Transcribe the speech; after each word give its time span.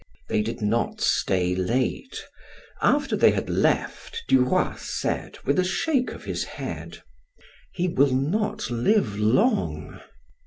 They 0.29 0.41
did 0.41 0.63
not 0.63 0.99
stay 0.99 1.53
late; 1.53 2.25
after 2.81 3.15
they 3.15 3.29
had 3.29 3.51
left, 3.51 4.23
Duroy 4.27 4.73
said, 4.75 5.37
with 5.45 5.59
a 5.59 5.63
shake 5.63 6.11
of 6.11 6.23
his 6.23 6.43
head: 6.43 7.03
"He 7.71 7.87
will 7.87 8.15
not 8.15 8.71
live 8.71 9.19
long." 9.19 9.99